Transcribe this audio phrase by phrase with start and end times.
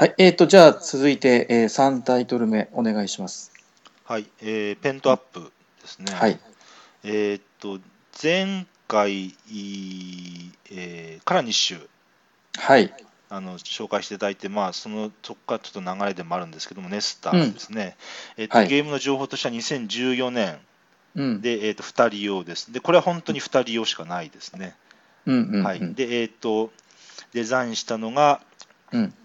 [0.00, 3.50] はい、えー、と、じゃあ続いて、えー、3タイトル目お願いします。
[4.04, 5.50] はい、えーペントアップ
[5.82, 6.14] ですね。
[6.14, 6.38] はい。
[7.02, 7.80] えーっと、
[8.22, 9.34] 前回、
[10.70, 11.88] えーカラニッシュ、
[12.58, 12.94] はい。
[13.28, 17.96] あの紹介していただいて、まあ、そのそこからちょっと流れでもあるんですけども、ネスターですね、
[18.36, 20.58] えーっとはいゲームの情報としては2014年
[21.16, 21.40] うん。
[21.40, 22.72] で、えーっと2人用です。
[22.72, 24.76] で、これは本当に2人用しかないですね。
[25.26, 25.64] うんうんうん。
[25.64, 26.70] はい、で、えーっと、
[27.32, 28.48] デザインしたのがうん。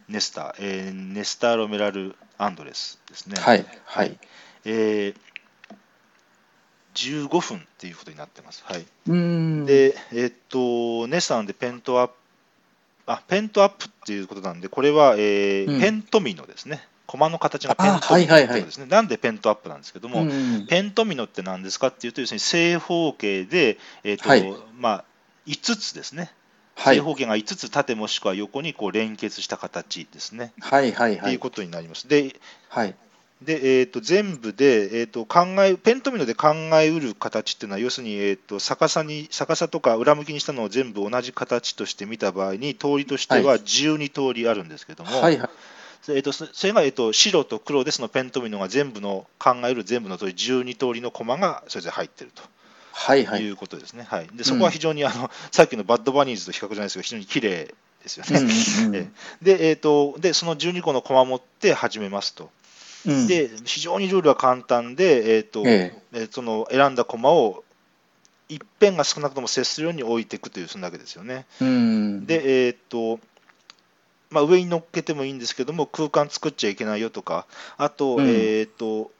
[0.09, 3.39] ネスター、えーネスター・ロメラル・アンドレスですね。
[3.39, 3.65] はい。
[3.85, 4.17] はい。
[4.65, 5.15] えー
[6.95, 8.63] 15分っていうことになってます。
[8.67, 8.85] はい。
[9.65, 12.13] で、えーっと、ネスターでペントアップ、
[13.07, 16.87] あ、ペントアップっていうことなんで、これは、えーうんペントミノですね。
[17.07, 18.85] コマの形がペンあトミノってはいはいはいことですね。
[18.85, 25.05] なんでペントアップなんですけども、うんペントミノって何ですかっていうと、要するに正方形で、えーっとはいまあ、
[25.47, 26.31] 5つですね。
[26.75, 27.01] はい正。
[27.01, 30.53] 方形が5つ縦もしくは横にこう連結した形ですね。
[30.59, 31.19] はいはいはい。
[31.19, 32.07] っていうことになります。
[32.07, 32.35] で、
[32.69, 32.95] はい。
[33.43, 45.49] でえー、と全部で、えー、と考えペントミノで考えうる形っていうのは要するに、えー、と逆さに逆さとか裏向きにしたのを全部同じ形として見た場合に通りとしてはは12通りあるんですけども、はいはい。
[46.09, 52.31] えー、とそそれが、えー、と白と黒でそのペントミノが全部の考えうる全部の通り12通りのコマがそれぞれ入ってる
[52.95, 53.39] はいはい。
[53.39, 54.03] ということですね。
[54.07, 58.39] はい、でそこは非常にあの、 さっきのバッドバニーズと比較じゃないですけど非常に綺麗ですよね。
[58.39, 59.09] うんうん え
[59.41, 62.51] で,、えー、とでその12個のコマを持って始めますと。
[63.05, 63.27] うん。
[63.27, 67.63] で非常にルールは簡単で、えーとええーその選んだ駒を
[68.47, 71.45] 一辺が少なくとも接するように置いていくというそんだけですよね。
[71.61, 71.65] え。
[71.65, 72.25] うん。
[72.27, 73.19] で、えーと
[74.33, 77.45] まあ、上に乗っけてもいいんですけども空間作っちゃいけないよとか
[77.77, 79.11] あと,、うんえー、と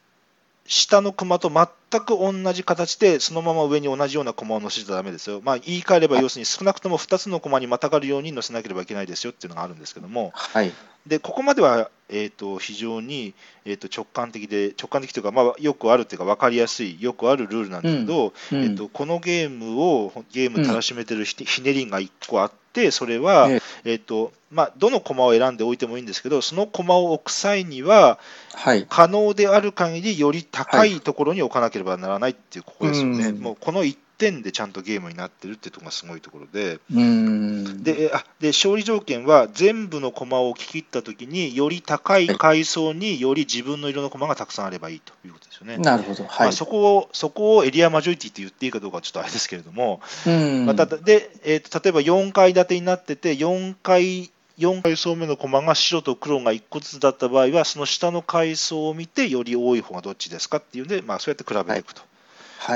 [0.65, 5.41] 下の駒と全く同じ形でそのまま上に同じような駒を乗せちゃダメですよ。
[5.43, 10.71] まあ、言い換えれば要するに少なくとも2つの駒にまたがるように乗せなければいけないですよっていうのがあるんですけども、はい。
[11.05, 13.33] でここまでは、えー、と非常に、
[13.65, 28.19] えー、と直感的で、直感的というか、まあ、よくあるというか、分かりやすい、よくあるルールなんだけど、うんえー、とこのゲームを、ゲームたらしめてるひ,、ひねりが1個あって、それは、ええーとまあ、どの駒を選んでおいてもいいんですけど、その駒を置く際には、
[28.53, 28.85] はい。
[28.87, 33.39] 可能である限り、より高いところに置かなければならないっていう、ここですよね、うん。
[33.39, 36.79] もうこの1点でちゃんとゲームになってるってところがすごいところで。
[36.93, 37.83] うん。
[37.83, 45.77] でえあで勝利条件は全部の駒を置き切ったときにより高い階層により自分の色の駒がたくさんあればいいということですよね。
[45.77, 46.23] なるほど。
[46.23, 46.53] まあ、はい。
[46.53, 50.65] そこをそこをエリアマジョリティって言っていいかどうかはちょっとあれですけれども、うん。
[50.65, 62.12] まあ、ただでえーと例えば4階建てになってて4階4階層目の駒が白と黒が1個ずつだった場合はその下の階層を見てより多い方がどっちですかっていうんで、まあ、そうやって比べていくとはい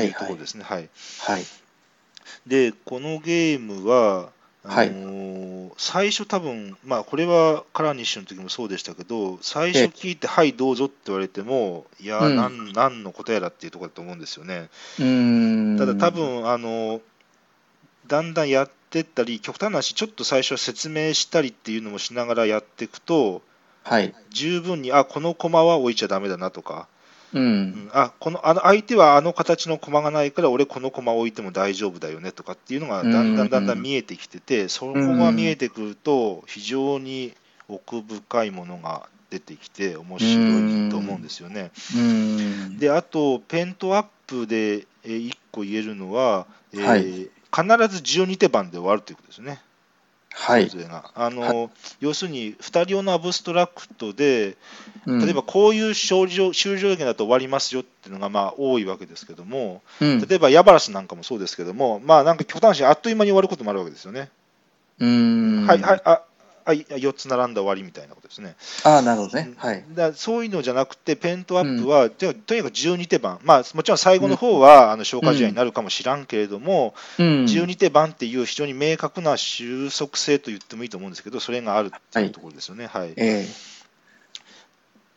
[0.02, 0.38] いうはいところ。
[0.38, 0.64] ですね。
[0.64, 0.90] はい
[1.20, 1.44] はい。
[2.46, 4.30] で、このゲームは、
[4.64, 14.70] あのはいー最初多分、まあこれはカラーニッシュの時もそうでしたけど、最初ええ聞いて、はい、どうぞって言われても、いや、うんなん、なんのことやらっていうところだと思うんですよね。
[15.00, 15.78] うん。
[15.78, 17.02] ただ、多分あの
[18.08, 23.42] だんだんやってったり、極端な話、ちょっと最初は説明したりっていうのもしながらやっていくと、
[23.84, 24.14] はい。
[24.32, 26.88] 十分に、あこの駒は置いちゃだめだなとか、
[27.34, 27.40] う。
[27.40, 37.34] うんんあこのあの相手はあの形の駒がないから、俺、この駒置いても大丈夫だよねとかっていうのがだんだんだんだん見えてきてて、そこが見えてくると、非常に
[37.68, 41.72] 奥深いものが出てきて、面白いと思うんですよね。
[41.96, 42.78] うん。
[42.80, 49.62] で、あと、ペントアップで1個言えるのは、えーはい必ず12手番で終わるということですね。
[50.40, 50.70] はい
[51.16, 54.56] あの要するに、2人用のアブストラクトで、
[55.06, 60.22] うん例えば、こういう勝利条終了条件だと終わりますよっていうのがまあ多いわけですけども、うん。
[60.22, 64.30] 例えばヤバラスなんかもそうですけども、まあなんか極端な話、あっという間に終わることもあるわけですよね。
[65.00, 65.66] うん。
[65.66, 66.22] はい、はい、あ
[66.68, 68.58] はい、4つ並んだ終わりみたいなことですね。
[68.84, 69.54] ああ、なるほどね。
[69.56, 69.86] はい。
[69.90, 77.26] だそういうのじゃなくて、ペントアップは、ととにかく12手番、まあ、もちろん最後の方は、あの消化試合になるかもしらんけれども、うん。
[77.46, 82.88] 12手番っていう非常に明確な収束性と言ってもいいと思うんですけど、それがあるっていうところですよね。
[82.88, 83.48] はいえ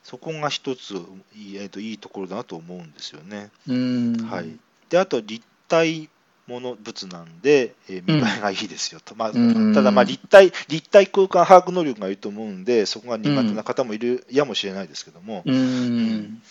[0.04, 0.94] そこが一つ
[1.36, 3.50] いい,、えー、といいところだなと思うんですよね。
[3.68, 4.16] えうん。
[4.28, 4.56] はい、
[4.88, 6.08] であと立体
[6.50, 16.42] もの物なんで、えー見栄えがいいですよと、まあ、うんただまあ立体立体空間把握能力がいると思うんでそこが苦手な方もいるやもしれないですけども、うっん。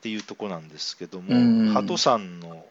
[0.00, 2.64] ていうところなんですけども、うんハトさんの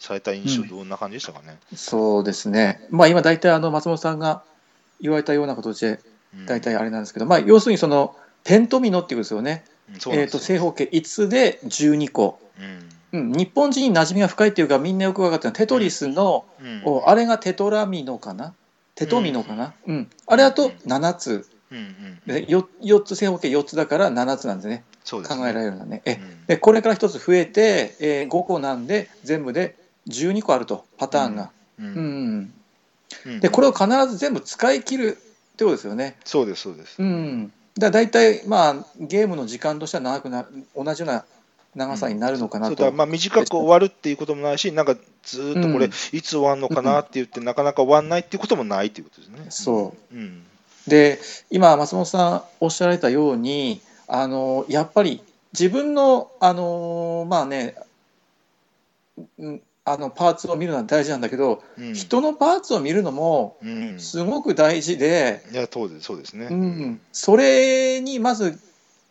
[0.00, 1.58] された印象どんな感じでしたかね？
[1.76, 2.86] そうですね。
[2.90, 4.42] まあ今大体あの松本さんが
[5.00, 6.00] 言われたような形で
[6.34, 9.64] うん大体あれなんですけど、まあ要するにそのペントミノっていうことですよね。
[9.92, 12.40] うんそうなんえっ、と正ですよ方形5つで12個。
[12.58, 16.82] うんうん、日本人に馴染みが深いっていうかみんなよく分かってるのはテトリスの、うん。
[16.84, 18.54] おあれがテトラミノかな？
[18.94, 20.10] テトミノかな、うん。
[20.26, 21.46] あれだと7つ。
[21.70, 22.20] うんうん。
[22.26, 24.84] で 4, 4つ正方形4つだから7つなんですね。
[25.04, 26.02] そうです考えられるのはね。
[26.04, 26.46] えうん。
[26.46, 29.76] でこれから1つ増えて、えー5個なんで全部で
[30.08, 31.50] 12個あるとパターンが。
[31.78, 31.86] うん。
[31.86, 32.54] うん。
[33.26, 33.40] うん。
[33.40, 36.16] でこれを必ず全部使い切るってことですよね。
[36.24, 41.24] そうですそうです、うん、だ大体、まあ、ゲームの時間としては長くな同じような
[41.74, 42.76] 長さになるのかなと。
[42.76, 49.46] そうだまあ短く終わるっていうこともないし、なんかずーっとこれ、うんいつ終わるのかなって言って、 なかなか終わらないっていうこともないっていうことですね。。
[49.50, 50.42] そううん。
[50.86, 51.20] で
[51.50, 55.22] 今松本さんおっしゃられたようにあのやっぱり
[55.52, 57.76] 自分のあのまあね
[59.38, 66.46] うんあのパーツを見るのは大事なんだけど、うん、人のパーツを見るのもうん、すごく大事で、いやそうですそうですね。
[66.50, 68.58] うんそれにまず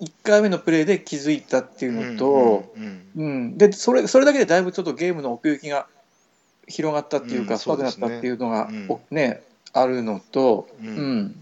[0.02, 2.72] 1回目のプレーで気づいたっていうのと、
[3.16, 5.88] うんでそれそれだけでだいぶちょっとゲームの奥行きが
[6.68, 8.70] 広がったっていうか、うん深くなったっていうのが、
[9.12, 9.42] ね
[9.74, 10.88] あるのと、うん。
[10.88, 11.36] うん。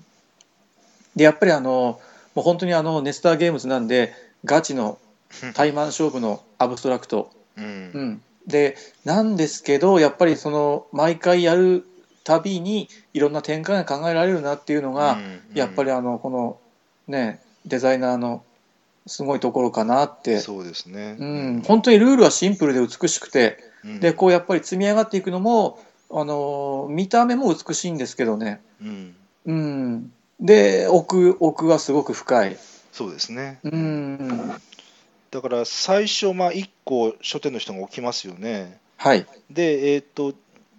[1.16, 2.00] でやっぱりあの
[2.36, 4.14] もう本当にあのネスターゲームズなんで
[4.44, 4.98] ガチの
[5.54, 7.66] 対マン勝負のアブストラクト、うん。
[7.66, 8.76] うん、で
[9.06, 11.86] なんですけどやっぱりその毎回やる
[12.24, 15.42] たびにいろんな展開が考えられるなっていうのが、うん。
[15.54, 16.58] やっぱりあのこの
[17.08, 18.44] ねデザイナーの
[19.06, 21.16] すごいところかなって、そうですね。
[21.20, 23.60] うん、本当にルールはシンプルで美しくて。
[23.84, 24.00] うん。
[24.00, 25.80] でこうやっぱり積み上がっていくのも
[26.10, 29.16] あの見た目も美しいんですけどね、うん、
[29.46, 32.58] うん、で奥奥はすごく深い。
[32.92, 33.60] そうですね。
[33.64, 34.52] うん。
[35.30, 38.80] だから最初、まあ、1個書店の人が置きますよね。
[38.96, 39.28] はい。
[39.52, 40.34] で、えっ、と、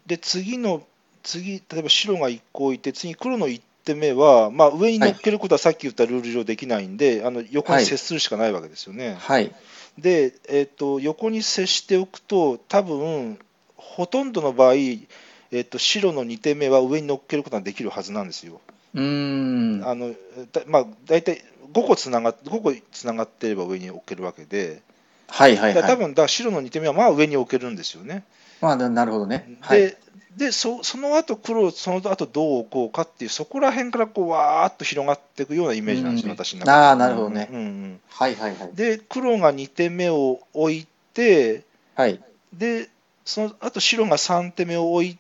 [0.06, 0.82] で、次の、
[1.23, 9.17] 次、例えば白が1個置いて、次黒の1手目は、まあ、上に乗っけることはさっき言ったルール上できないんで、あの横に接するしかないわけですよね。
[9.19, 9.52] はい。
[9.99, 13.38] で、えっと横に接しておくと、多分
[13.76, 18.61] ほとんどの場合、えっと白の2手目は上に乗っけることができるはずなんですよ。
[18.94, 19.82] うん。
[19.85, 20.14] あの
[20.52, 21.43] だまあ、大体
[21.73, 24.82] 5個つながっ5個つながってれば上に置けるわけで、
[25.29, 25.82] はいはいはい。
[25.82, 28.25] だ多分だ白の2手目はまあ上に置けるんですよね。
[28.61, 29.56] まあななるほどね。
[29.61, 29.81] はい。
[29.81, 29.99] で
[30.38, 36.70] でそその後黒をその後どう置こうかっていう、そこら辺からこうわーっと広がっていくようなイメージなんですよ、うん私の中で。
[36.70, 37.49] あーなるほどね。
[37.50, 38.70] うんうんはいはいはい。
[38.73, 41.64] で、黒が2手目を置いて、
[41.96, 42.20] はい。
[42.52, 42.88] で、
[43.25, 45.19] その後白が3手目を置い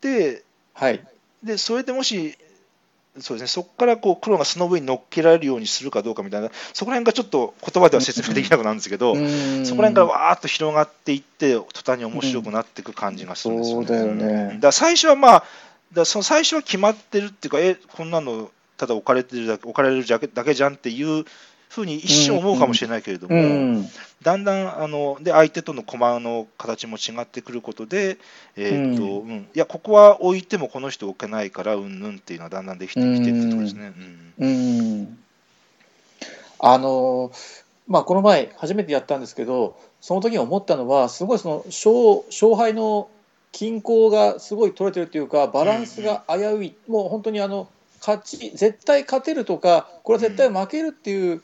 [0.00, 0.42] て、
[0.72, 1.04] はい。
[1.42, 2.38] でそれでもし、
[3.20, 9.66] そうですね、そこからこう黒がその上に乗っけられるようにするかどうかみたいな、そこら辺がちょっと言葉では説明できなくなるんですけど、うん。
[9.66, 13.86] そこら辺からわーっと広がっていって、途端に面白くなっていく感じがするんですよね。
[13.86, 14.50] そうだよね。
[14.52, 14.60] うん。
[14.60, 15.44] だ最初はまあ、
[15.92, 21.24] だその最初は決まってるっていうか、え、こんなのただ置かれてるだけ置かれるだけだけじゃんっていう
[21.72, 23.88] ふうに一瞬思うかもしれないけれども、うん
[24.22, 28.18] だんだんあので相手との駒の形も違ってくることで、
[28.56, 29.48] えーとううん。
[29.52, 33.92] いやここは置いてもこの人置けないからうんぬんっていうのはだんだんできてきてってところですね。
[34.38, 34.48] うん。
[34.48, 35.18] うん。
[36.60, 37.32] あの
[37.88, 43.08] まあこの前初めてやったんですけどその時に思ったのはすごいその勝勝敗の
[43.50, 47.68] 均衡がすごい取れてるというかバランスが危うい、もう本当にあの
[48.00, 51.42] 勝ち絶対勝てるとかこれは絶対負けるっていう、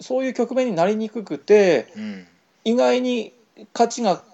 [0.00, 2.26] そういう局面になりにくくてうん
[2.66, 3.32] 意外に
[3.72, 4.24] 勝ちが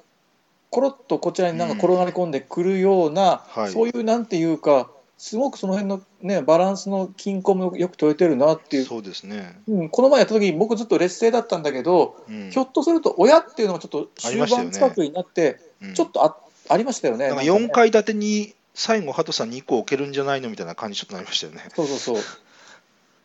[0.70, 3.70] コロッとこちらになんか転がり込んでくるような、はい。
[3.70, 9.60] そういうなんていうかすごくその辺の、ね、バランスの均衡もよく取れてるなっていう、そうですね。
[9.68, 12.50] うん、この前やった時に僕ずっと劣勢だったんだけど、うん。
[12.50, 15.94] ひょっとすると親っていうのがちょっと終盤近くになって、うん。
[15.94, 16.34] ちょっとあ
[16.70, 17.28] ありましたよね。
[17.28, 17.66] なんかなんかね。
[17.66, 21.68] 4階建てに最後、ハトさん2個置けるんじゃないのみたいな感じにちょっとなりましたよね。
[21.76, 22.22] そうそうそう。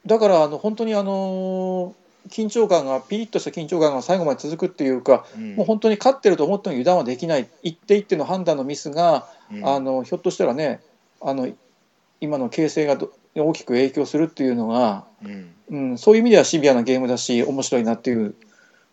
[0.06, 1.96] だからあの本当にあの
[2.30, 5.56] 緊張感がピリッとした緊張感が最後まで続くっていうか、うん。
[5.56, 9.68] もう本当に勝ってると思っても油断はできない一手一手の判断のミスが、うん。
[9.68, 10.82] あのひょっとしたらね
[11.22, 11.50] あの
[12.20, 15.54] 今の形勢がど大きく影響するっていうのが、うん。
[15.70, 18.36] うん、そういう意味ではシビアなゲームだし面白いなっていう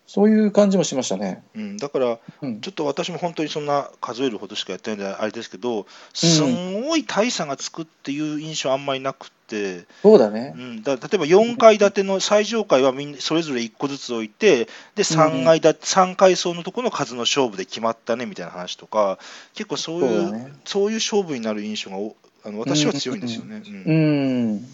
[0.07, 1.43] そういう感じもしましたね。
[1.55, 10.59] うん、だから、うんちょっと私も本当にそんな数えるほどしかやってないんであれですけど、すんごい大差がつくっていう印象あんまりなくって、そうだねう。
[10.59, 19.17] ん、だ例えば4階建ての最上階はみんなそれぞれ1個ずつ置いて、で3階だ3階層のところの数の勝負で決まったねみたいな話とか、
[19.55, 20.53] 結構そういうだね。
[20.65, 23.63] そういう勝負になる印象がおあの私は強いんですよね。
[23.65, 24.65] ううんん。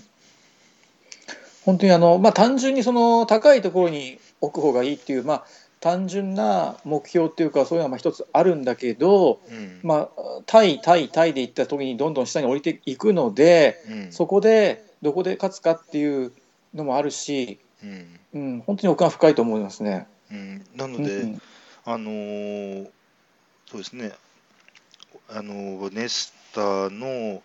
[1.64, 5.46] 本当にあのまあ単純にその高いところに置く方がいいっていうまあ
[5.82, 9.80] 単純な目標っていうかそういうのはまあ一つあるんだけど、うん。
[9.82, 14.12] まあ対対対でいった時にどんどん下に降りていくので、うん。
[14.12, 16.32] そこでどこで勝つかっていう
[16.76, 18.20] のもあるし、うん。
[18.34, 20.08] うん本当に奥が深いと思いますね。
[20.32, 20.64] うん。
[20.76, 21.40] なのうんで、
[21.84, 22.88] あのー
[23.66, 24.12] そうですね、
[25.30, 27.42] あのーネスターの、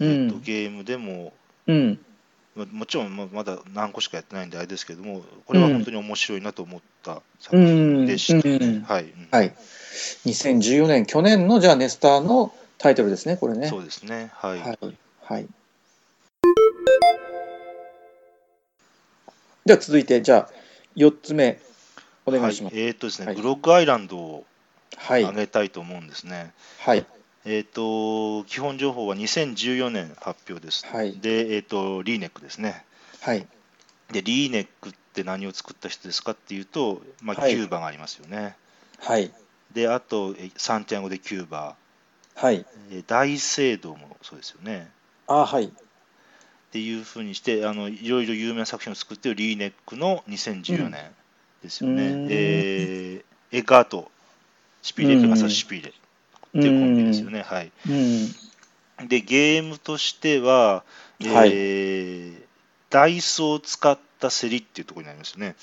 [0.00, 1.32] うえっと、んゲームでも、
[1.66, 1.88] うん。
[1.92, 2.09] ま
[2.56, 8.56] もちろんままだ何個しかやってないんであれですけども、これは本当に面白いなと思った作品でしたね。
[8.56, 9.54] うんはい、うんはい。
[10.26, 13.68] 2014年、去年のじゃあネスターのタイトルですね、これね。
[13.68, 14.30] そうですね。
[14.34, 14.58] はい。
[14.58, 14.78] はい。
[15.22, 15.46] はい。
[19.64, 20.50] では続いて、じゃあ
[20.96, 21.60] 4つ目、
[22.26, 22.74] お願いします。
[22.74, 24.44] はいえっ、とですね、はいブロックアイランドを
[24.96, 25.22] はい。
[25.22, 26.52] 挙げたいと思うんですね。
[26.80, 27.06] はい。
[27.44, 30.86] えっ、と、基本情報は2014年発表です。
[30.86, 31.18] はい。
[31.18, 32.84] で、えっ、と、リーネックですね。
[33.20, 33.46] はい。
[34.12, 38.56] で、リーネックって何を作った人ですかっていうと、まあ、はいキューバがありますよね。
[38.98, 39.30] はい。
[39.72, 41.76] で、あと、えサンティアゴでキューバ、
[42.34, 42.66] はい。
[42.90, 44.90] え大聖堂もそうですよね。
[45.26, 45.66] あ、はい。
[45.66, 45.70] っ
[46.72, 51.10] ていうふうにしてあのいろいろ有名な作品を作っているリーネックの2014年
[51.64, 52.02] ですよね。
[52.12, 54.08] うんえーエガート、
[54.80, 55.92] シピーレ、ペガサスシピーレ
[56.56, 57.42] っていうコンビですよね。
[57.42, 57.92] はい、う
[59.04, 59.08] ん。
[59.08, 60.84] で、ゲームとしては、
[61.20, 62.50] えーはい
[62.90, 65.54] ダイスを使った競りっていうところになりますよね。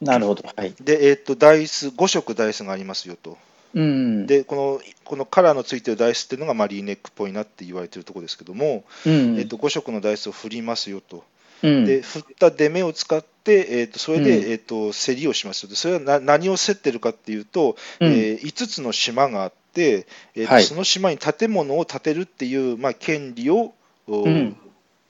[0.00, 0.44] なるほど。
[0.56, 0.74] はい。
[0.82, 3.38] で、えー、とダイス5色ダイスがありますよと。
[3.74, 4.26] うん。
[4.26, 9.38] で、このこのカラーのついてるダイスっていうのが、まあ、リーネックっぽいなって言われてるところですけども、うん。
[9.38, 11.24] えー、と5色のダイスを振りますよと。
[11.62, 20.64] うん、で振った出目を使って、えー、とそれで、うんえー、と競りをしますよでそれはな何を競ってるかっていうと、うんえ5つの島があって、えーとはい。
[20.64, 23.74] その島に建物を建てるっていう、まあ、権利を、
[24.06, 24.56] おうん。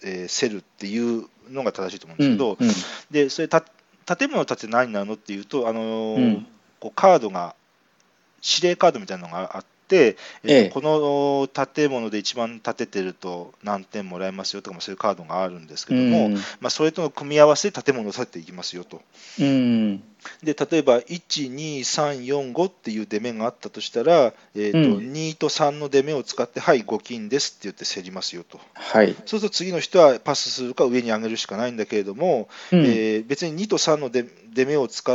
[0.03, 2.69] えー競るっていうのが正しいと思うんうんですけど、うん
[3.11, 3.65] でそれた
[4.17, 6.47] 建物を建てて何になるのっていうと、あのーうん。
[6.81, 7.55] こうカードが
[8.43, 9.69] 指令カードみたいなのがあって、
[10.45, 19.01] えこの建物で一番建ててると何点もらえますよとか、まあそういうカードがあるんですけども、うんまあ、それとの組み合わせで建物を建てていきますよと。
[19.41, 20.03] うん
[20.43, 28.59] で例えば1、2、3、4、5っていう出目があったとしたら、えーとうん2と3の出目を使って、はい、5金ですって言って競りますよと。
[28.73, 29.15] はい。
[29.27, 34.25] そうすると次の人はパスするか上に上げるしかないんだけれども、うんえー別に2と3の出
[34.55, 35.15] 出目を使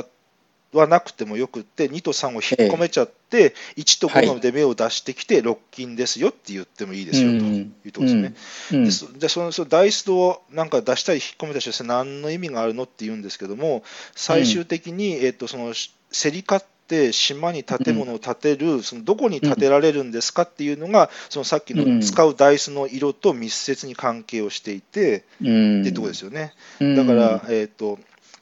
[0.74, 8.34] わなくてもよくって、2と3を引っ込めちゃって、1と5の出目を出してきて、6金ですよって言ってもいいですよというところですね。
[8.74, 13.84] うんでそのそのダイスをなんか出したり引っ込めたりして何の意味があるのって言うんですけども
[14.16, 25.82] 最終的に、えっとそのし競り勝って島に建物を建てる、そのどこに建てられるんですかっていうのがそのさっきうんの使うダイスの色と密接に関係をしていて、うん。
[25.82, 26.54] っていうところですよね。
[26.80, 26.96] うん。
[26.96, 28.00] だから、えっと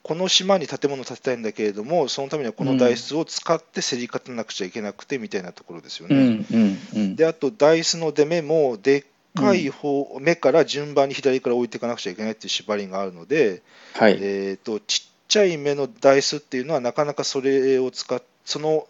[0.07, 6.15] この島に建物を建てたいんだけれどもそのためにはこのダイスを使って競り勝たなくちゃいけなくてみたいなところですよね。
[6.15, 9.03] うんうんうんであとダイスの出目もでっ
[9.35, 13.61] かい方、目から順番に左から置いていかなくちゃいけないっていう縛りがあるので、
[13.93, 14.17] はい。
[14.19, 18.87] えー、とちっちゃい目のダイスっていうのはなかなかそれを使っその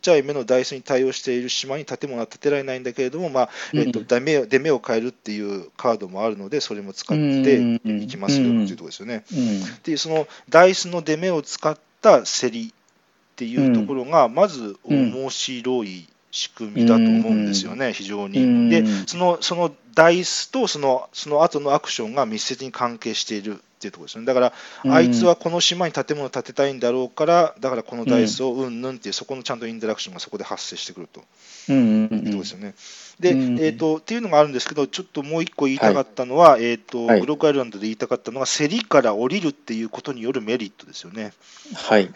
[0.02, 9.24] ちゃい目のダイスに対応している島に建物は建てられないんだけれども、まあえーとうん出目を出目を変えるっていうカードもあるのでそれも使っていきますよっていうところですよね。
[9.32, 9.62] うん。
[9.62, 18.42] っていうそのダイスの出目を使った競りっていうところがまず面白い仕組みだと思うんですよね、非常に。
[18.42, 18.68] うん。
[18.70, 24.26] でそのそのダイスとそのその後のアクションが密接に関係しているっていうところですよね。
[24.28, 24.52] だから、
[24.84, 31.24] うんあいつはこの島に建物を建てたいんだろうから、だからこのダイスをうんぬんっていう、そこのちゃんとインタラクションがそこで発生してくると
[31.68, 32.76] うんいうところですよね。
[33.18, 41.32] で、うんえーと、っていうのがあるんですけど、ちょっともう一個言いたかったのは、えーとはいブロックアイランドで言いたかったのは、競りから降りるっていうことによるメリットですよね。
[41.74, 42.08] はい。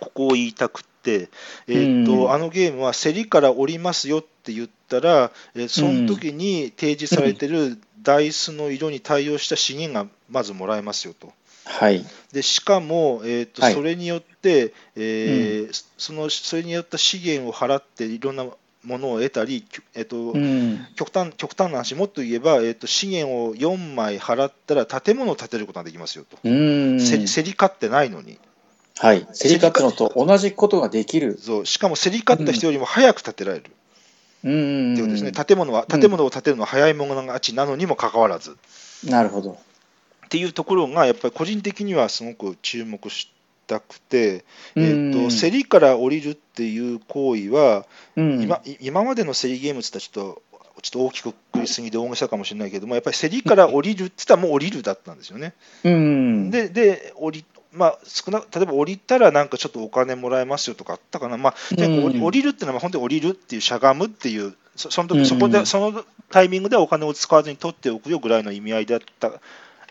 [0.00, 11.32] ここを言いたくえーとうんあのゲームは競りから降りますよって言ったら、えーその時に提示されてるダイスの色に対応した資源がまずもらえますよと。
[11.64, 12.04] はい。
[12.32, 18.46] でしかも、えーとはいそれによって、えーそのそれによった資源を払っていろんな
[18.84, 20.86] ものを得たり、きえーとうん。
[20.94, 26.38] 極端極端な話、もっと言えば、えーと資源を4枚払ったら建物を建てることができますよと。
[27.26, 28.38] 競り勝ってないのに。
[28.98, 29.26] はい。
[29.26, 31.38] 競り勝ったのと同じことができる。
[31.38, 33.70] そうしかも競り勝った人よりも早く建てられる。
[34.44, 34.94] うん。
[34.94, 38.56] っていうことですね、建物はうん建物を建てるのは早い者勝ちなのにもかかわらず、
[39.04, 39.52] なるほど。
[40.26, 43.30] っていうところがやっぱり個人的にはすごく注目し
[43.66, 44.44] たくて、
[44.76, 47.86] えうんー、と競りから降りるっていう行為は、
[48.16, 48.42] うん。
[48.42, 50.42] 今今までの競りゲームってちょっと
[50.82, 55.54] ちょっと大きくくりすぎで大げさかもしれないけどもやっぱり競りから降りるって言ったらもう降りるだったんですよね。
[55.84, 56.50] うん。
[56.50, 65.24] でで降りまあ、少な例えば降りたらなんかちょっとお金もらえますよとかあったかな、まあ、降りるっていうのは本当に降りるっていうしゃがむっていうそそのうん。
[65.24, 69.32] 時そこでそのタイミングではお金を使わずに取っておくよぐらいの意味合いだった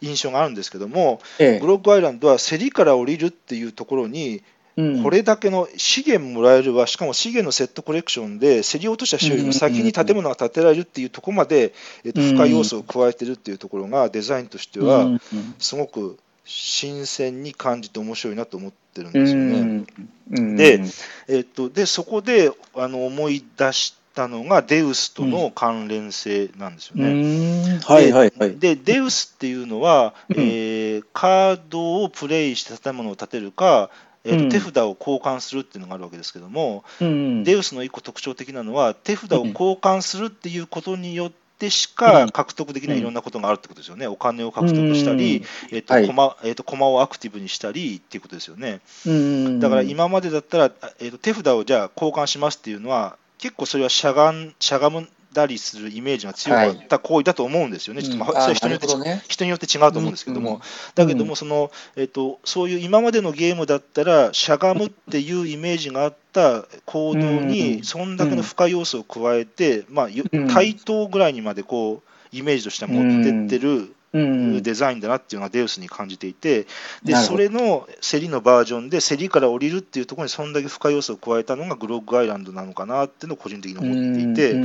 [0.01, 1.59] 印象があるんですけどもええ。
[1.59, 4.43] ブロックアイランドは競りから降りるっていうところに
[4.77, 5.03] うん。
[5.03, 15.21] これだけの資源もらえるわ、しかも資源のセットコレクションで、競り落とした人よりも先に建物が建てられるっていうところまで、えっと、うん付加要素を加えてるっていうところが、デザインとしてはうん、
[15.59, 19.61] すごく新鮮に感じて面白いなと思ってるんうですよね。
[19.61, 19.87] ん
[20.31, 20.81] うんで
[21.27, 27.75] えっと、でそこであの思い出したのが、デウスとの関連性なんですようね。
[27.75, 28.57] んはいはいはい。
[28.57, 33.89] で、デウスっていうのは、うんえーカードをプレイして建物を建てるか、
[34.23, 41.95] えーとうん手札を交換するっていうのがあるわけですけども、うんデウスの一個特徴的なのは、手札を交換するっていうことによってしうん。
[41.95, 44.07] か獲得できないいろんなことがあるってことですよね。
[44.07, 46.07] お金を獲得したり、えーとはい。
[46.07, 48.81] 駒えーと駒をアクティブにしたりっていうことですよね。
[49.05, 49.59] うん。
[49.59, 58.01] だから今までだったら、あえーと手札をじゃあ交換しますっていうのは、結構それはしゃがんしゃがんだりするイメージが強かった行為だと思うんですよね。
[58.01, 59.23] ちょっとまあそれは人によってね。
[59.27, 60.55] 人によって違うと思うんですけども、うん。
[60.55, 60.61] うん。
[60.95, 70.07] だけどもその、えっと、そういう今までのゲームだったら、しゃがむっていうイメージがあった行動うんに、そんだけの付加要素を加えて、まあ、
[70.51, 76.67] 対等ぐらいにまでこうイメージとして持ってってるうんデザインだなっていうのがデウスに感じていて、
[77.03, 84.55] でそれの競りのバージョンで、競りから降りるっていうところにそんだけ付加要素を加えたのがグロッグアイランドなのかなっていうのを個人的に思っていて。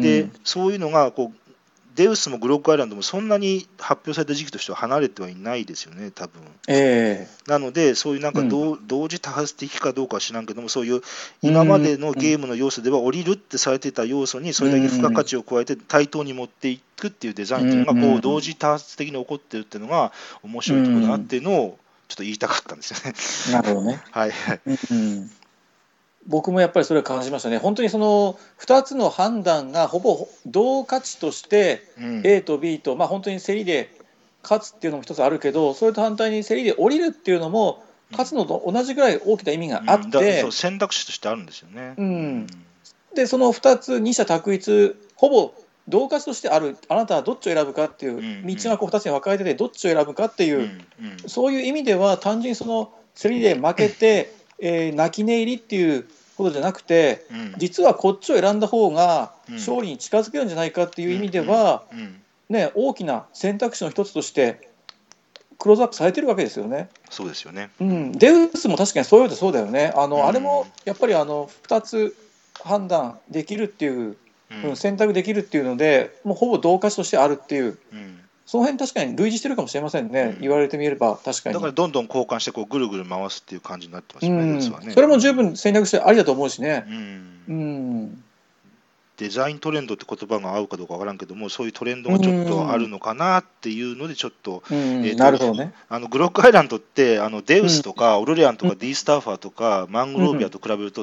[0.00, 1.45] でそういうのがこう
[1.96, 6.42] デウスもグロックアイランドもそんなに発表された時期としては離れてはいないですよね、多分。
[6.68, 11.00] えなので、そういうなんか同,、同時多発的かどうかは知らんけども、そういう
[11.40, 18.10] 今までのゲームの要素では降りるってされてた要素にそれだけ付加価値を加えて対等に持っていくっていうデザインっていうのがうん。
[18.12, 20.12] こう同時多発的に起こってるっていうのが
[20.42, 23.14] 面白いところだなっていうのをちょっと言いたかったんですよね。
[23.48, 24.02] えなるほどね。
[24.12, 24.60] はいはい。
[24.66, 25.30] うん
[26.26, 27.58] 僕もやっぱりそれを感じましたね。
[27.58, 32.22] 本当にその2つの判断がほぼ同価値としてうん。
[32.24, 33.94] A と B と、まあ、本当に競りで
[34.42, 40.10] 勝つっていうのも一つあるけどそれと反対に競りで降りるっていうのも勝つのと同じぐらい大きな意味があっうん。
[40.10, 41.94] だてそう選択肢としてあるんですよね。
[41.96, 42.46] うん。
[43.14, 45.54] でその2つ二者択一ほぼ
[45.88, 50.68] 同価値としてあるあなたはどっちを選ぶかっていううん道がこう2つに分かれててどっちを選ぶかっていう、
[51.26, 57.54] そういう意味では単純にその競りで負けて、えー泣き寝入りっていうことじゃなくてうん。
[57.58, 59.54] 実はこっちを選んだ方がうん。
[59.54, 61.84] 勝利に近づけるんじゃないかっていう意味では、
[62.48, 64.68] ね、大きな選択肢の一つとして
[65.58, 66.88] クローズアップされてるわけですよね。
[67.10, 67.70] そうですよね。
[67.80, 69.92] うん、デウスも確かにそういうとそうだよね。
[69.96, 70.26] あの、うん。
[70.26, 72.16] あれもやっぱりあの2つ
[72.62, 74.16] 判断できるっていう、うん。
[74.64, 80.40] うん選択できるっていうのでもうほぼ同価値としてあるっていううんその辺確かに類似してるかもしれませんね、うん。
[80.40, 81.54] 言われてみれば確かに。
[81.54, 84.58] だからどんどん交換してこうぐるぐる回すっていう感じになってますよね、うん。
[84.58, 84.92] ね。
[84.92, 86.84] それも十分戦略としてありだと思うしね。
[86.88, 87.42] うん。
[87.48, 88.22] うん。
[89.16, 94.76] デザイントレンドって言葉が合うかどうかわからんけども、そういうトレンドがちょっとあるのかなっていうので、ちょっと、うん。
[94.76, 95.72] えーとなるほどね。
[95.88, 101.02] あのグロックアイランドって、あのデウスとか、オルレアンとか、ディースターファーとか、マングロービアと比べると、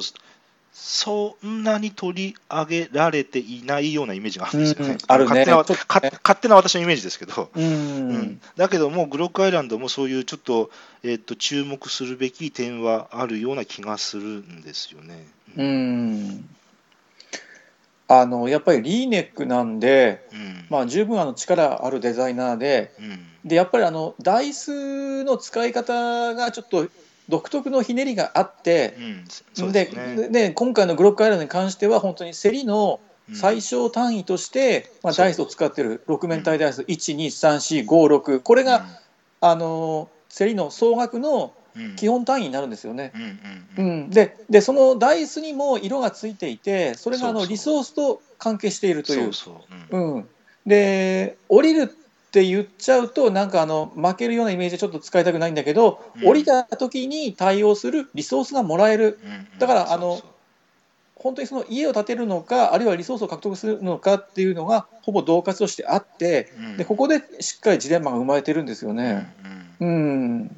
[0.73, 4.93] そんなに取り上げられていないようなイメージがあるんですよね。
[4.93, 5.45] うんあるね。
[5.45, 7.49] 勝手な私のイメージですけど。
[7.55, 7.63] うん。
[7.63, 10.71] うんだけども、グロックアイランドもそういうちょっと,、
[11.03, 15.27] えっと注目するべき点はあるような気がするんですよね。
[15.55, 16.49] うん。
[18.07, 20.65] あのやっぱりリーネックなんで、うん。
[20.69, 23.27] まあ、十分あの力あるデザイナーでうん。
[23.45, 26.87] でやっぱりあのダイスの使い方がちょっと
[27.29, 28.95] 独特のひねりがあって
[29.59, 30.15] う、ん、でね。
[30.15, 33.35] でで今回のグロックアイランドに関しては本当に競りのうん。
[33.35, 35.25] 最小単位として、まあ、そう。
[35.25, 38.85] ダイスを使ってる6面体ダイス123456これが、
[39.39, 41.95] あの競りの総額のうん。
[41.95, 43.11] 基本単位になるんですよね。
[43.15, 43.37] うんうんう
[43.77, 43.99] うん。
[44.03, 49.31] ん、ででそのダイスにも色がついていてそれがあのリソースと関係しているという。
[50.67, 51.95] で降りる
[52.33, 56.27] って言っちゃうとなんかあの負けるようなイメージでちょっと使いたくないんだけど、うん。
[56.27, 59.19] 降りた時に対応するリソースがもらえる。
[59.23, 59.47] うんうん。
[59.59, 60.19] だからあの
[61.13, 66.77] 本当にその家を建てるのかあるいはリソースを獲得するのかっていうのがほぼ同活としてあってうん。
[66.77, 69.31] でここでしっかりジレンマが生まれてるんですよね。
[69.79, 70.51] うん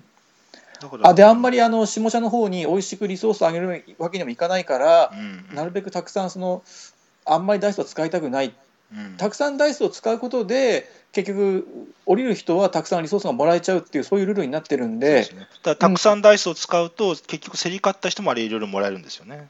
[1.04, 6.64] あであんまりあの下社の方に美味しくリソースを上げるわけにもいかないからうんなるべくたくさんその
[7.26, 8.54] あんまりダイスは使いたくないうん
[9.18, 11.68] たくさんダイスを使うことで結局
[12.06, 15.22] 降りる人はたくさんリソースがもらえちゃうっていうそういうルールになってるんで。
[15.22, 15.28] ね。
[15.30, 19.48] だからたくさんダイスを使うと、結局競り勝った人もあれいろいろもらえるんですよね。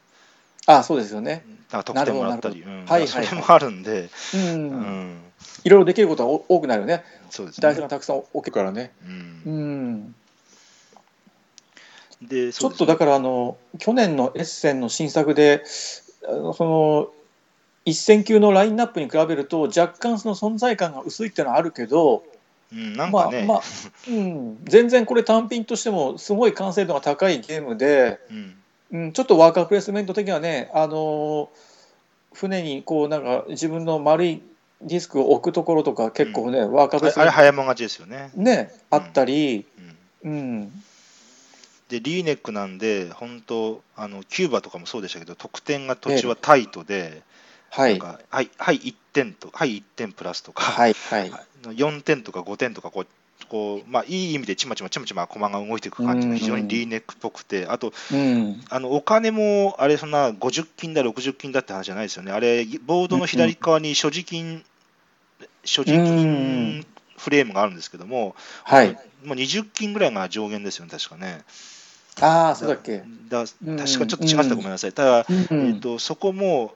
[0.66, 2.84] あそうですよね、だから得点もらったり、うん。
[2.86, 4.40] はいはいそれもあるんで、うん。
[4.40, 5.18] うん。
[5.64, 7.04] いろいろできることがお多くなるよね。
[7.30, 7.62] そうですね。
[7.62, 10.14] ダイスがたくさん置けるからね、うん。
[12.22, 17.10] うん、でちょっとだからあの去年のエッセンの新作でその
[17.86, 22.22] 一戦級のラインナップに比べると若干その存在感が薄いっていうのはあるけど
[22.72, 23.62] うん、なんかね、まあまあ、
[24.08, 28.34] うん、全然これ単品としてもすごい完成度が高いゲームで、う
[28.96, 31.48] ん、うん、ちょっとワーカープレイスメント的にはね、あのー
[32.36, 34.42] 船にこうなんか自分の丸い
[34.82, 38.30] ディスクを置くところとか結構ね、ワーカーあれあれプレイスメン早もん勝ちですよね。
[38.34, 39.64] トねあったり、
[40.22, 40.32] うん。
[40.32, 40.82] うん、
[41.88, 47.22] でリーネックなんで、本当あの、キューバとかもそうでしたけど、得点が途中はタイトで、
[47.70, 47.98] はい。
[47.98, 51.30] はい、はい、1点と、はい、1点プラスとか、はいはい。
[51.62, 53.06] 4点とか5点とかこう、
[53.48, 58.60] こうまあ、いい意味でちまちまちまちま駒が動いていく感じが非常にリーネックっぽくて、あとうん。
[58.70, 64.64] あのお金もあれ、そんな50金だ、60金だって話じゃないですよね、あれ、ボードの左側に所持金、
[65.64, 66.86] 所持う金ん
[67.18, 68.92] フレームがあるんですけども、はい。
[69.24, 71.42] もう20金ぐらいが上限ですよね、確かね。
[72.20, 74.92] ああそうだっけ、だうん確かちょっと違ってたらごめんなさい。
[74.92, 75.68] ただ、うん。
[75.68, 76.74] えっと、そこも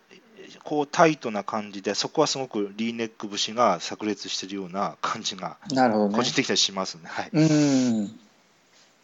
[0.64, 6.16] こうタイトな感じで、そこはすごくリーネック節が炸裂してるような感じが、なるほどね。
[6.16, 7.02] 個人的にはしますね。
[7.04, 8.20] はい、うん。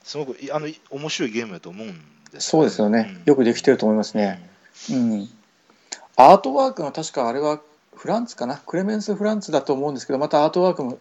[0.05, 3.23] すごくいあの面白いゲームだと思うんですそうですよね、うん。
[3.25, 4.49] よくできてると思いますね、
[4.93, 5.29] うん、
[6.17, 7.61] アートワークが確かあれは
[7.97, 8.59] フランツかな？
[8.59, 10.99] クレメンス・フランツだと思うんですけどまたアートワークも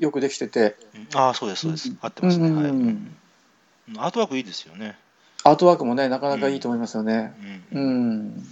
[0.00, 1.08] よくできてて、うん。
[1.16, 1.88] ああ、そうです、そうです。
[1.90, 1.98] うん。
[2.00, 2.48] 合ってますね。
[2.48, 2.70] うんはい。
[2.70, 3.16] うん。
[3.98, 4.96] アートワークいいですよね。
[5.44, 7.32] アートワークもねなかなかいいと思いますよね。
[7.72, 7.82] うん。
[7.82, 8.46] うん、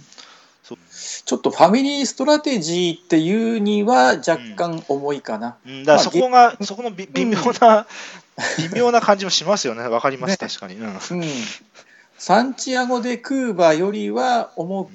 [0.75, 7.87] ちょっと family strategy っていうには若干重いかな、うん、だからそこが、そこのび微妙な、う
[8.69, 9.83] 微妙な感じもしますよね。
[9.83, 10.37] わかります、ね。
[10.37, 10.75] 確かに。
[10.75, 10.87] うん。
[10.87, 10.99] うん、
[12.17, 14.89] サンチアゴ・でクーバよりは重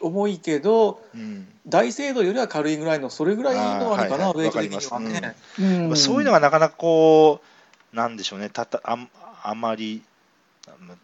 [0.00, 1.46] 重いけどうん。
[1.66, 7.40] 大聖堂よりは軽いぐらいのそれぐらいのあれかな、はいはいウェイト的にはわかりね、まあそういうのががなかなかこ
[7.92, 9.08] う、なんでしょうね、たたあん
[9.42, 10.02] あんまり、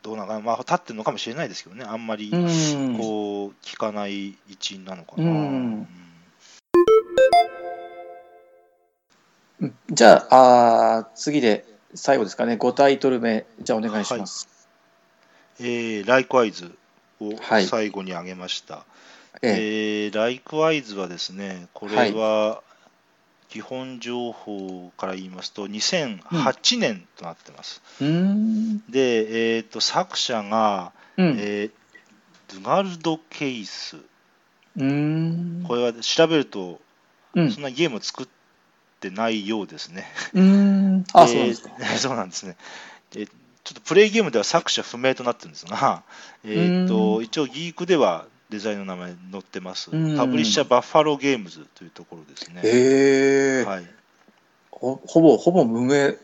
[0.02, 2.98] どうなのかな、まあ、立ってるのかもしれないですけどね、あんまりうん。
[2.98, 5.24] こう聞かない位置なのかな。
[5.24, 5.30] うん。
[5.30, 5.88] うん。
[9.60, 12.54] うんじゃああー次で最後ですかね。
[12.54, 14.48] 5タイトル目じゃあお願いします、
[15.58, 16.76] えーライクワイズ
[17.20, 17.64] をはい。
[17.64, 18.84] 最後に挙げました。
[19.42, 20.04] ええ。
[20.06, 22.62] えーライクワイズはですね、これは
[23.48, 27.82] 基本情報から言いますと、2008年となってます。
[28.00, 31.70] うーんで、えー、と作者が、うんえー
[32.48, 33.96] ドゥガルド・ケイス。
[33.96, 36.80] うーんこれは調べると、
[37.34, 38.26] うんそんなゲームを作っ
[39.00, 40.06] てないようですね。
[40.32, 42.56] うーんあそうなんですかえーそうなんですね。
[43.10, 43.32] でちょ
[43.72, 46.04] っとプレイゲームでは作者不明となってるんですが、
[46.44, 49.90] えー、うとん一応ギークではデザインの名前載ってます。
[49.90, 52.60] うんパブリッシャーバッファローゲームズというところですね。
[52.64, 53.86] へえ、はい、
[54.70, 56.16] ほほぼほぼ無名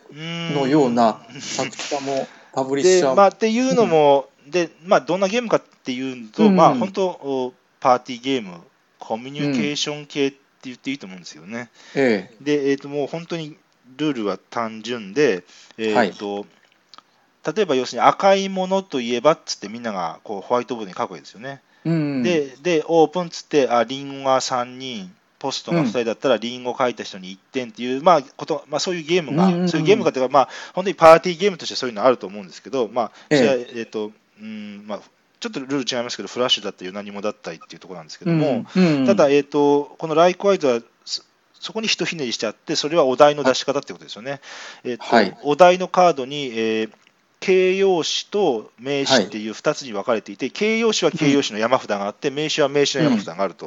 [0.55, 8.61] ののような作者も パブリッシで、ャーもまあ、っていうのも、でまあ、どんなゲームかっていうと、うんまあ、本当、おパーティーゲーム、
[8.99, 11.71] コミュニケーション系って言っていいと思うんですよね。
[11.95, 13.57] ええで、えー、ともう本当に
[13.97, 15.45] ルールは単純で、
[15.79, 16.47] えーと
[17.45, 21.61] 例えば要するに赤いものといえばっつってみんながこうホワイトボードに書くわけですよね。
[21.85, 29.69] うん、でで、オープンっつって、あリンゴが3人、ポストが2人だったら、リンゴ書いた人に1点っていう、まあことまあ、そういうゲームが、うんうんうん。
[29.69, 35.01] そういうゲームかというか、まあ、本当にパーティーゲームとしてそういうのあると思うんですけど、まあそれはええーとうんまあ、
[35.41, 39.07] ちょっとルール違いますけど、フラッシュだったり、何もだったりっていうところなんですけども、うんうん。
[39.07, 41.25] ただ、えー、とこのライクワイズはそ
[41.59, 44.41] そこにひとひねりしてあって、それはお題の出し方ってことですよね。
[44.85, 46.91] えーとはいお題のカードに、えー
[47.43, 53.67] 形容詞と名詞っていう2つに分かれていて、形容詞は形容詞の山札があって、名詞は名詞の山札があると。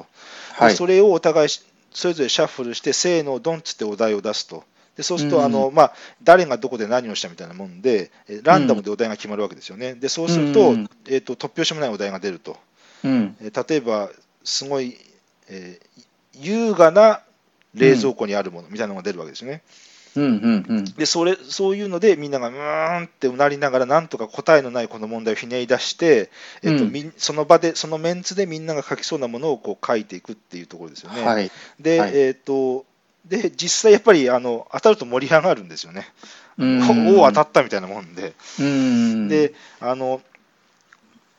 [0.53, 1.61] はいでそれをお互いし
[1.91, 4.63] それぞれシャッフルして、せーの、ドンっつってお題を出すと。
[4.95, 9.95] でそうすると、うんあのまあ、誰がどこで何をしたみたいなもんで、えランダムでお題が決まるわけですよね。
[9.95, 12.57] でそうすると,、うんえー、と突拍子もないお題が出ると。
[13.03, 14.09] うんえー例えば、
[14.43, 14.97] すごい、
[15.49, 16.05] えー
[16.38, 17.21] 優雅な
[17.75, 19.61] 冷蔵庫にあるものみたいなのが出るわけですよね。
[20.15, 26.30] うんうんうんでそれそういうので、みんながうーんってうなりながら、なんとか答えのないこの問題をひねり出して、
[26.63, 31.23] えっとうんその場で、そのメンツでみんなが書きそうなものをこう書いていくっていうところですよね。
[31.23, 32.86] はいで、はいえっと
[33.25, 36.08] で実際やっぱりあの当たると盛り上がるんですよね。
[36.58, 38.34] うんおお当たったみたいなもんで。
[38.60, 40.21] うんであの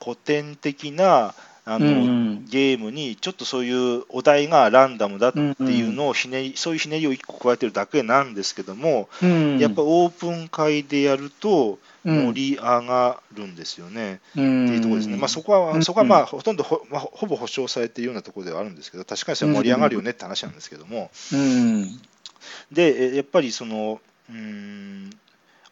[0.02, 1.34] 古典的な
[1.68, 9.58] あの、うんゲームにちょっとそういうお題がランダムだっていうのをひねり、そういうひねりを1個加えてるだけなんですけども、うん。
[9.58, 14.66] やっぱオープン会でやるとうん盛り上がるんですよね、うん。
[14.66, 15.16] っていうところですね。
[15.16, 22.00] まあ、そこは、うんそこはまあほとんどほ,、まあ、ほぼ保証されているようなところではあるんですけど、確かにそれは盛り上がるよねって話なんですけども、うん
[22.70, 24.00] でえやっぱりその
[24.30, 25.10] うーん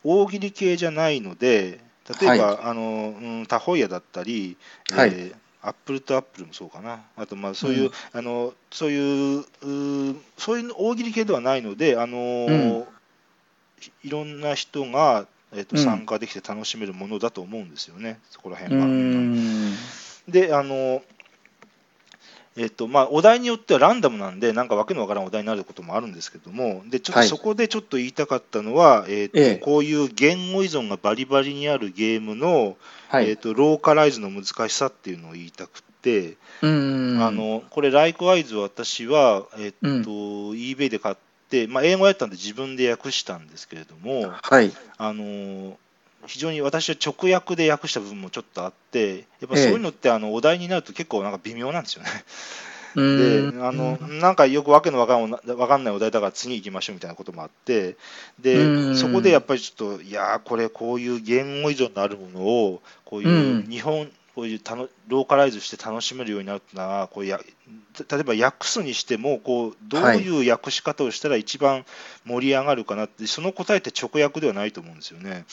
[0.03, 1.79] 大喜利系じゃないので、
[2.21, 4.57] 例えば、あのうん、タホイヤだったり、
[4.93, 5.11] はい。
[5.11, 9.45] えーアップルとアップルもそうかな、あとまあそういう、あのそういう
[10.37, 12.87] そういう大喜利系ではないので、あのーうん。
[14.03, 15.83] いろんな人が、えーとうん。
[15.83, 18.87] 参加できて楽しめるものだと思うんですよね、そこらう辺は。
[18.87, 19.75] ん。
[20.29, 21.03] であの
[22.57, 27.29] えっとまあ、お題によってはランダムなんで、なんかわけのわからんお題になることもあるんですけども、でちょっとはい。
[27.29, 29.57] そこでちょっと言いたかったのは、えっとええ。
[29.57, 32.77] こういう言語依存がバリバリにあるゲームの、
[33.09, 33.29] はい。
[33.29, 37.19] えっとローカライズの難しさっていうのを言いたくて、うん。
[37.21, 40.03] あのこれ、ライクワイズ私は、えっとうん。
[40.03, 41.17] eBay で買っ
[41.51, 44.73] て、まあ、英語やったんで自分で訳したんですけれども、はい。
[44.97, 45.77] あの
[46.27, 49.65] 非常に私は直訳で訳した部分もちょっとあって、やっぱええ。
[49.65, 52.11] そういうのってあのお題になると結構なんか微妙なんですよね。
[52.97, 53.53] うん。
[53.57, 57.97] であのなんかよくわけのわかんわかんないお題だから次行きましょうみたいなこともあって
[58.39, 58.97] でうん。
[58.97, 63.67] そこでやっぱりちょっといやーこれこういう言語依存のあるものをこういううん。
[63.69, 67.39] 日本こういうたのローカライズして楽しめるようになるっていうのはこうや
[68.11, 71.85] 例えば訳すにしてもこうどういう訳し方をしたら一番
[72.27, 75.45] 盛り上がるかなって、その答えって直訳ではないと思うんですよね。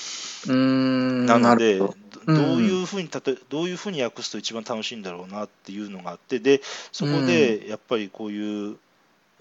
[0.48, 1.94] うんなので、ど。
[2.26, 8.78] ういうふうにたとどういうふうに訳すと一番楽しいんだろうなっていうのがあって、でそこでやっぱりこういう、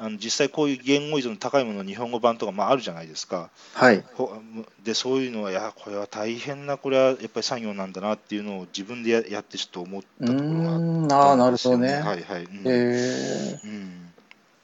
[0.02, 3.50] あの実際こういう言語依存の高いものの日本語版とかまああるじゃないですか。
[3.74, 4.02] はい。
[4.14, 4.32] ほ
[4.82, 12.44] でそういうのは、いや、これは大変な、これはやっぱり作業なんだなっていうのを自分でややってちょっと思ったところがあうんったああなるほどね、はいはい。
[12.44, 14.10] うんえーうん。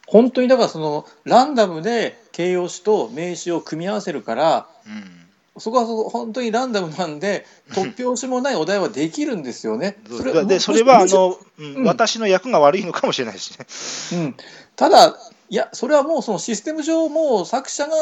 [0.07, 5.27] 本当にだからそのランダムで形容詞と名詞を組み合わせるからうん。
[5.59, 9.97] そこはそこ本当にランダムなんで 突拍子もないお題はできるんですよね。
[10.09, 13.67] そうででそれはあの、うんうん私の役が悪いのかもしれないしね。
[14.13, 14.37] うん、
[14.77, 15.17] ただ
[15.49, 17.93] いやそれはもうそのシステム上もう作者が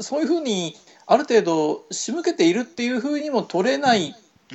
[0.00, 0.76] そういうふうに
[1.06, 4.14] ある程度仕向けているっていうふうにも取れない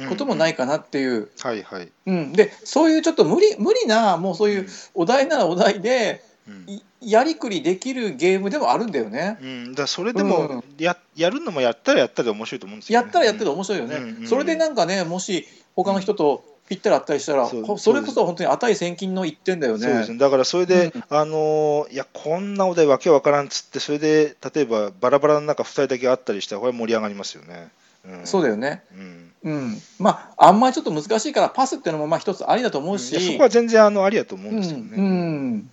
[0.10, 1.92] こともないいかなっていう、はいはい。
[2.06, 6.66] うん、でそういうちょっと無理無理なもうそういうお題ならお題でうん。
[6.70, 9.38] いやりくりできるゲームでもあるんだよね。
[9.42, 13.04] うん、だそれでもや,、やるのもやったらやったで面白いと思うんですよ、ね。
[13.04, 14.28] やったらやってて面白いよね、うんうん。
[14.28, 15.46] それでなんかねもし
[15.76, 19.84] 他の人とぴったりあったりしたら、そそれこそ本当に値千金の一点だよね。
[19.84, 20.12] そうです。
[20.14, 21.04] ね、だからそれで、うん。
[21.10, 27.70] あのーいや、こんなお題わけわからんっつって、それで例えばバラバラの中2人だけあったりしたら、これ盛り上がりますよね。
[28.06, 28.84] うん、そうだよね。
[28.94, 29.34] うん。
[29.44, 34.90] うん、まああんまりちょっと難しいからパスっていうのもまあ一つありだと思うし、いやそこは全然あのありだと思うんですよね。
[34.96, 35.04] うん。
[35.04, 35.08] う
[35.56, 35.70] ん。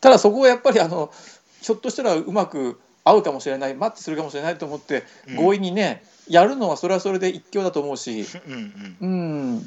[0.00, 1.10] ただそこはやっぱりあの
[1.60, 5.36] ひょっとしたらうまく合うかもしれないマッチするかもしれないと思ってうん。
[5.36, 9.66] 強引にね、やるのはそれはそれで一興だと思うし、うんうんうん、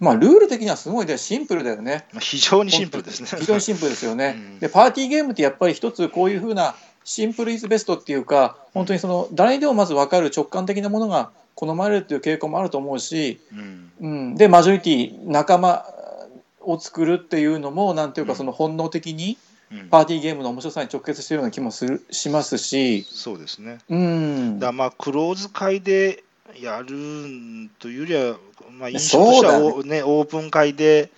[0.00, 2.06] まあルール的にはすごいねシンプルだよね。
[2.12, 3.28] まあ、非常にシンプルですね。
[3.38, 4.34] 非常にシンプルですよね。
[4.36, 4.58] うん。
[4.58, 13.92] でパーティーゲームってやっぱり一つこういうふうなシンプルイズベストっていうか本当にその誰にでもまず分かる直感的なものが好まれるっていう傾向もあると思うし、うん。
[14.00, 15.84] うん、でマジョリティ仲間
[16.60, 18.38] を作るっていうのもなんていうかうん。
[18.38, 19.47] その本能的にうん
[19.90, 23.78] パーティーゲームの面白さに直結しているような気もするしますし、そうですね。
[23.88, 24.58] うん。
[24.58, 26.24] だまあクローズ会で
[26.60, 26.88] やる
[27.78, 28.36] というよりは、
[28.72, 30.02] まあ、印象としてはそうお、ね。
[30.02, 31.10] オープン会で、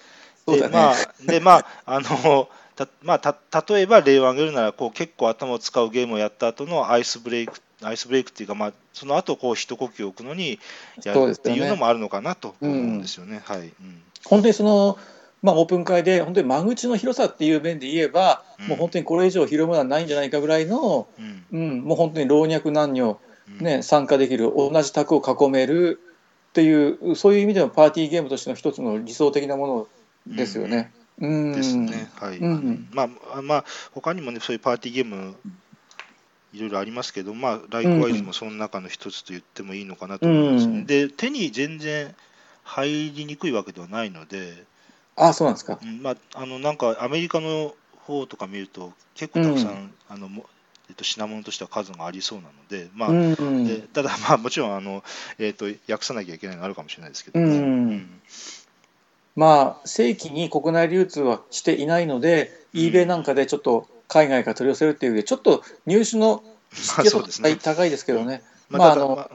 [0.46, 0.94] まあ
[1.26, 3.36] でまああのたまあ、た
[3.74, 10.58] 例えば例を挙げるならこう結構頭を使うゲームをやった後のアイスブレイクアイスブレイクっていうか、まあ、その後こう一呼吸置くのに
[11.04, 13.40] やるっていうのもあるのかなと思うんですよね。
[13.44, 13.60] はい。
[13.60, 14.02] うん。
[14.24, 14.98] 本当にその、
[15.42, 18.68] まあ、オープン会で本当に間口の広さっていう面で言えば、うん。
[18.68, 21.44] もう本当にこれ以上広いものはないんじゃないかぐらいの、うん。
[21.50, 23.18] うん、もう本当に老若男女、
[23.58, 23.64] うん。
[23.64, 26.00] ね、参加できる同じ卓を囲める
[26.50, 29.88] っていうそういう意味でのパーティーゲームとしての一つの理想的なも
[30.26, 30.92] のですよね。
[31.18, 31.52] うん。
[31.52, 32.10] ですね。
[32.16, 32.38] はい。
[32.38, 32.88] うん。
[32.92, 35.36] まあまあ他にもねそういうパーティーゲーム
[36.52, 40.66] いろいろありますけど、まあ、ライクワイズもその中の一つと言ってもいいのかなと思います。
[40.66, 40.78] ね。
[40.78, 40.86] うん。
[40.86, 42.14] で、手に全然
[42.64, 44.64] 入りにくいわけではないので、
[45.20, 45.78] あそうなんですか。
[45.82, 49.94] うんまあ、あのなんかアメリカの方とか見ると、結構たくさん、うん。
[50.08, 50.46] あのも
[50.88, 53.64] えっと、品物としては数がありそうなので、まあうん。
[53.64, 55.04] でただ、まあ、もちろんあの、
[55.38, 58.20] えっと訳さなきゃいけないのがあるかもしれないですけど、うん。
[59.36, 62.80] まあ正規に国内流通はしていないので、うん。
[62.80, 67.56] eBay なんかでちょっと海外から取り寄せるっていうでちょっと入手の敷居ね。
[67.56, 68.42] 高いですけどね。
[68.68, 69.30] まあ、まあ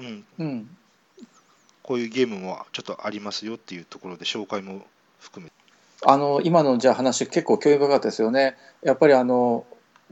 [1.83, 4.85] こういうゲームもちょっとありますよっていうところで紹介も
[5.19, 5.64] 含めて。
[6.03, 8.55] あの今のじゃあ話結構興味深かったですよね。
[8.83, 9.65] やっぱりあの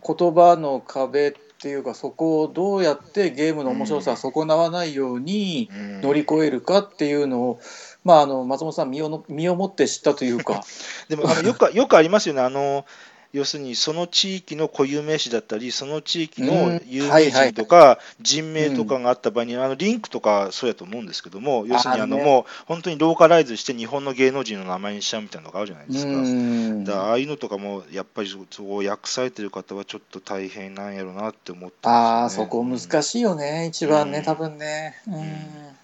[0.05, 5.69] 言葉の壁っていうかそこをどうやってゲームの面白さを損なわないように
[6.01, 7.59] 乗り越えるかっていうのを、
[8.03, 10.61] まあ、あの松本さん身をの身をもって知ったというか。
[11.07, 12.85] でもあのよくよくありますよね、あの
[13.33, 16.47] 要するにその地域の固有名詞だったり、その地域うん。
[16.47, 26.11] の有名人とか人名とかがあった場合に、あのリンクとかそうやと思うんですけども、要するにあのもう本当にローカライズして日本の芸能人の名前にしちゃうみたいなのがあるじゃないですか。
[26.11, 26.83] うん。
[26.85, 32.49] だああいうのとかもやっぱりそう訳されてる方はちょっと大変なんやろうなって思ってああ、ますよそね。
[32.49, 34.23] こ難しいよね、一番ね、うん。
[34.23, 34.95] 多分ね。
[35.07, 35.13] うん。
[35.15, 35.82] ん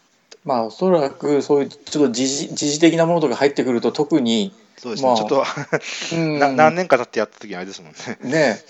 [0.49, 5.45] まあ、おそらくそういうちょっと時事時事的なものとか入ってくると、特に、そうですね、まあちょっと、
[6.17, 8.17] 何年か経ってやった時にあれですもんね。
[8.23, 8.63] ね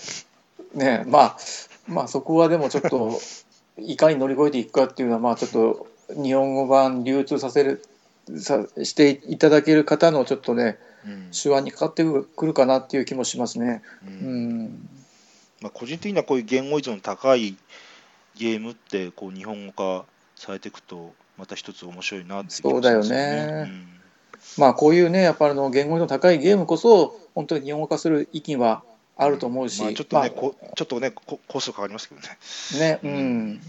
[0.74, 1.08] え、ねえ。
[1.08, 1.38] まあ、
[1.88, 3.18] まあ、そこはでもちょっと、
[3.78, 5.86] いかに乗り越えていくかっていうのは、まあ、ちょっと
[6.22, 7.82] 日本語版流通させる、
[8.36, 11.30] さしていただける方のちょっとね、うん。
[11.30, 13.80] 手腕にかかってくるかなっていう気もしますね。
[14.04, 14.64] ううん。
[14.64, 14.88] ん、
[15.62, 17.56] まあ、個人的にはこういう言語依存の高い
[18.36, 20.04] ゲームってこう日本語化
[20.36, 23.66] されていくと、また一つ面白いなってそうだよね。
[24.58, 28.82] まあ、こういうね、やっぱりあの言語の高いゲームこそ、本当に日本語化する意見は
[29.16, 32.28] あると思うし、まあ、ちょっとね、まあこちょっとねこコストかかりますけどね。
[32.78, 33.60] ね、うん、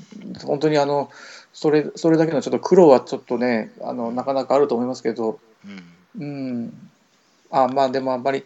[0.44, 1.10] 本当にあの
[1.54, 5.84] それそれだけのちょっと苦労はちょっとね、あのなかなかあると思いますけど、うん。
[6.20, 6.90] うん、
[7.52, 8.44] あまあでもあんまり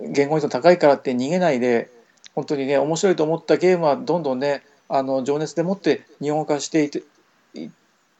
[0.00, 1.90] 言語依存高いからって逃げないで、
[2.34, 7.02] 本当にね、面白いと思ったゲームはどんどんね、あの情熱でもって日本語化していって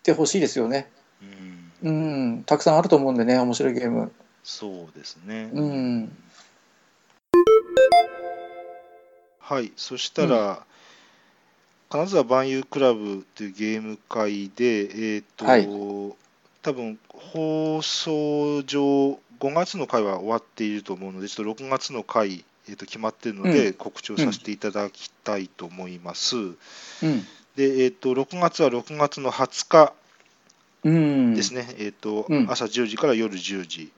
[0.02, 0.88] てほしいですよね。
[1.82, 1.90] うんう
[2.38, 4.12] ん、たくさんあると思うんでね、面白いゲーム。
[4.44, 5.50] そうですね。
[5.52, 6.16] うん、
[9.38, 10.64] はい、そしたら、
[11.90, 15.68] 金沢万有クラブというゲーム会で、えっ、と、はい
[16.62, 26.36] 多分放送上、5月の回は終わっていると思うので、ちょっと6月の回、えー、と決まっているので、う告知をさせていただきたいと思います。
[26.36, 26.54] うん、
[27.56, 29.92] で、えっ、と、6月は6月の20日
[30.84, 33.92] うん、ですね、えっ、と、うん朝10時から夜10時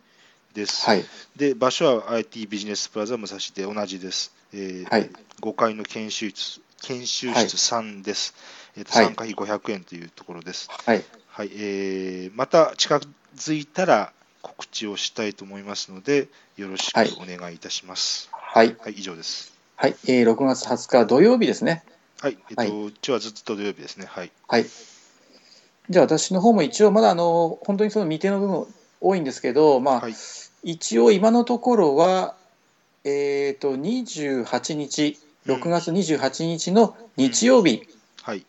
[0.55, 0.85] です。
[0.87, 1.05] はい、
[1.37, 4.33] で、場所は IT ビジネスプラザ武蔵で同じです。
[4.53, 8.35] えーはい5階の研修室研修はい室3です、
[8.77, 10.69] えーとはい参加費500円というところです。
[10.71, 13.01] はい、はいえーまた近
[13.37, 14.13] づいたら
[14.43, 18.29] 告知をしたいと思いますので、よろしくはいお願いいたします。
[18.33, 19.55] はい、はい、以上です。
[19.77, 21.83] はい、えー、6月20日土曜日ですね。
[22.21, 24.07] はい、えっ、と、はいうちはずっと土曜日ですね。
[24.07, 24.33] はい。
[24.49, 24.67] はい。
[25.91, 28.67] じゃあ私の方も一応まだあの本当にその未定の部分
[29.01, 30.15] 多いんですけど、まあ、はい。
[30.63, 32.35] 一応今のところは
[33.05, 37.83] えっ、と28日、6月28日の日曜日、
[38.23, 38.47] はい。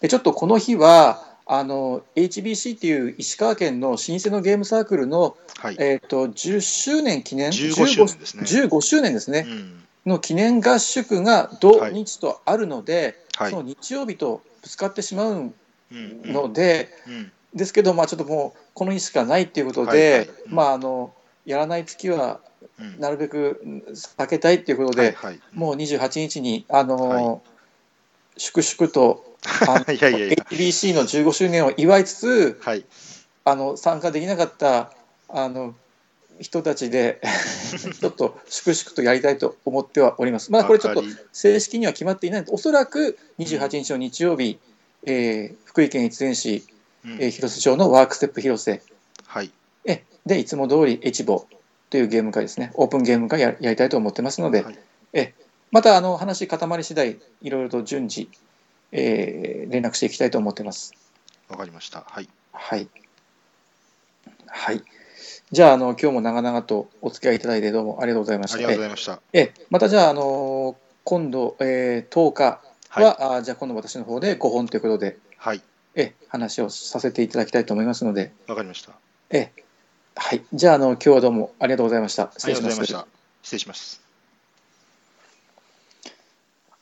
[0.00, 5.76] でちょっとこの日はあの HBC っていう石川県の老舗のゲームサークルのはい。
[5.78, 8.42] えっ、と10周年記念？15周年ですね。
[8.42, 9.84] 15周年ですね、うん。
[10.08, 13.50] の記念合宿が土日とあるので、はい。
[13.50, 15.52] その日曜日とぶつかってしまううん
[15.90, 15.94] う
[16.28, 17.32] んので、うん。
[17.54, 20.28] ですけど、まあ、ちょっともうこの日しかないっていうことで、はいはい。
[20.46, 20.54] うん。
[20.54, 21.14] まあ、あの
[21.46, 22.40] やらない月は
[22.80, 22.98] うん。
[23.00, 25.40] なるべくうん避けたいっていうことで、はいはい。
[25.52, 27.40] もう28日にあの、は
[28.36, 29.24] 粛々と
[29.68, 30.36] あのいやいやいや。
[30.50, 32.84] HBC の15周年を祝いつつはい。
[33.44, 34.92] あの参加できなかった
[35.28, 35.74] あの
[36.40, 37.20] 人たちで
[37.92, 40.50] ちょっと粛々とやりたいと思ってはおります。
[40.52, 41.02] まだこれちょっと
[41.32, 44.58] 正式には決まっていないのでおそらく28日の日曜日、
[45.04, 46.64] えー福井県越前市、
[47.04, 47.12] うん。
[47.20, 48.82] えー広瀬町のワークステップ広瀬。
[49.26, 49.52] はい。
[49.84, 51.46] えでいつも通りエチボ
[51.90, 52.72] というゲーム会ですね。
[52.74, 54.78] オープンゲーム会ややりたいと思ってますので、はい。
[55.12, 55.34] え
[55.70, 58.28] またあの話固まり次第いろいろと順次、
[58.92, 60.92] えー連絡していきたいと思ってます。
[61.48, 62.04] わかりました。
[62.08, 62.28] はい。
[62.52, 62.88] はい。
[64.46, 64.82] はい
[65.50, 69.20] じゃああの今日も長々とお付き合いいただいてどうもありがとうございましたありがとうございました。
[69.32, 73.04] ええまたじゃああの今度、えー10日はい。
[73.04, 75.62] は、あじゃあ今度私の方で5本ということではい。
[75.94, 78.92] え話をさせていただきたいと思いますのでわかりました。
[79.30, 79.50] え
[80.14, 83.06] はいじゃああの今日はどうもありがとうございました失礼しますた。
[83.42, 84.07] 失礼します。